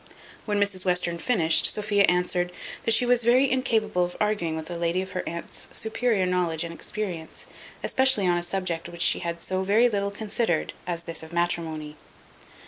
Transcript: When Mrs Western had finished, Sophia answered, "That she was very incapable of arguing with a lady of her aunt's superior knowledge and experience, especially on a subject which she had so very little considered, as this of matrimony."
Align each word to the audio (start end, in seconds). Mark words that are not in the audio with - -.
When 0.45 0.59
Mrs 0.59 0.83
Western 0.83 1.17
had 1.17 1.21
finished, 1.21 1.67
Sophia 1.67 2.05
answered, 2.09 2.51
"That 2.85 2.93
she 2.95 3.05
was 3.05 3.23
very 3.23 3.51
incapable 3.51 4.03
of 4.03 4.17
arguing 4.19 4.55
with 4.55 4.67
a 4.71 4.75
lady 4.75 4.99
of 5.03 5.11
her 5.11 5.21
aunt's 5.27 5.67
superior 5.73 6.25
knowledge 6.25 6.63
and 6.63 6.73
experience, 6.73 7.45
especially 7.83 8.25
on 8.25 8.39
a 8.39 8.41
subject 8.41 8.89
which 8.89 9.03
she 9.03 9.19
had 9.19 9.41
so 9.43 9.61
very 9.61 9.87
little 9.89 10.09
considered, 10.09 10.73
as 10.87 11.03
this 11.03 11.21
of 11.21 11.31
matrimony." 11.31 11.97